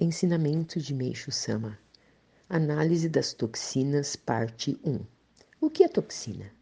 [0.00, 1.76] Ensinamento de Meixo Sama.
[2.48, 5.00] Análise das toxinas, parte 1.
[5.60, 6.52] O que é toxina?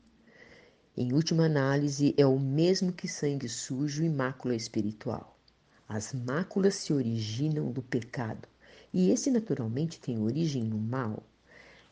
[0.96, 5.38] Em última análise, é o mesmo que sangue sujo e mácula espiritual.
[5.86, 8.48] As máculas se originam do pecado,
[8.90, 11.22] e esse naturalmente tem origem no mal.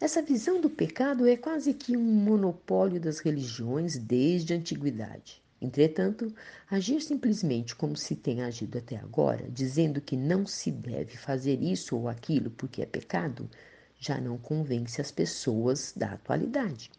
[0.00, 5.43] Essa visão do pecado é quase que um monopólio das religiões desde a antiguidade.
[5.64, 6.30] Entretanto,
[6.70, 11.96] agir simplesmente como se tem agido até agora, dizendo que não se deve fazer isso
[11.96, 13.48] ou aquilo porque é pecado,
[13.98, 16.90] já não convence as pessoas da atualidade,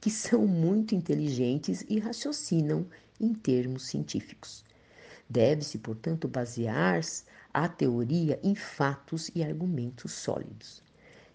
[0.00, 2.84] que são muito inteligentes e raciocinam
[3.20, 4.64] em termos científicos.
[5.30, 7.02] Deve-se, portanto, basear
[7.54, 10.82] a teoria em fatos e argumentos sólidos.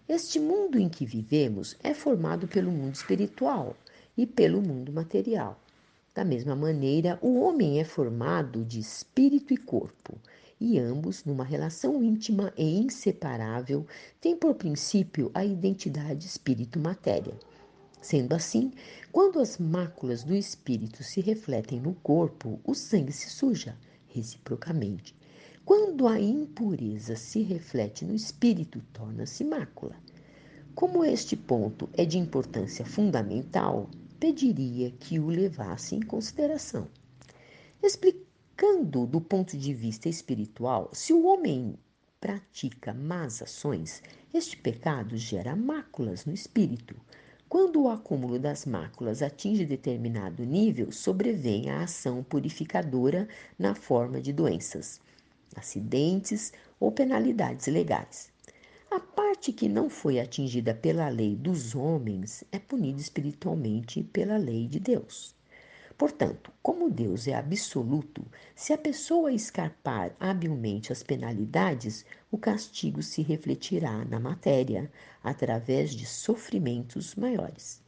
[0.06, 3.74] Este mundo em que vivemos é formado pelo mundo espiritual
[4.18, 5.58] e pelo mundo material.
[6.18, 10.18] Da mesma maneira, o homem é formado de espírito e corpo,
[10.60, 13.86] e ambos, numa relação íntima e inseparável,
[14.20, 17.38] têm por princípio a identidade espírito-matéria.
[18.00, 18.72] Sendo assim,
[19.12, 25.14] quando as máculas do espírito se refletem no corpo, o sangue se suja, reciprocamente.
[25.64, 29.94] Quando a impureza se reflete no espírito, torna-se mácula.
[30.74, 36.88] Como este ponto é de importância fundamental, pediria que o levasse em consideração.
[37.82, 41.78] Explicando do ponto de vista espiritual, se o homem
[42.20, 44.02] pratica más ações,
[44.34, 46.96] este pecado gera máculas no espírito.
[47.48, 54.32] Quando o acúmulo das máculas atinge determinado nível, sobrevém a ação purificadora na forma de
[54.32, 55.00] doenças,
[55.56, 58.30] acidentes ou penalidades legais.
[58.90, 64.66] A parte que não foi atingida pela lei dos homens é punida espiritualmente pela lei
[64.66, 65.36] de Deus.
[65.98, 73.20] Portanto, como Deus é absoluto, se a pessoa escarpar habilmente as penalidades, o castigo se
[73.20, 74.90] refletirá na matéria
[75.22, 77.82] através de sofrimentos maiores.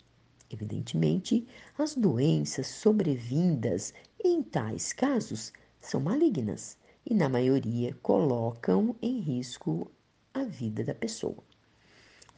[0.50, 1.46] Evidentemente,
[1.78, 6.76] as doenças sobrevindas em tais casos são malignas
[7.06, 9.90] e, na maioria, colocam em risco
[10.32, 11.42] a vida da pessoa.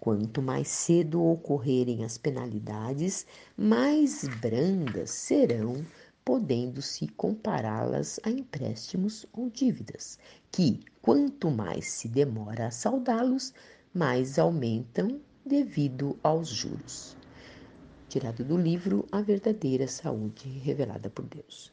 [0.00, 3.26] Quanto mais cedo ocorrerem as penalidades,
[3.56, 5.86] mais brandas serão,
[6.25, 10.19] podendo-se compará-las a empréstimos ou dívidas,
[10.50, 13.54] que, quanto mais se demora a saldá-los,
[13.94, 17.16] mais aumentam devido aos juros.
[18.09, 21.72] Tirado do livro A Verdadeira Saúde Revelada por Deus.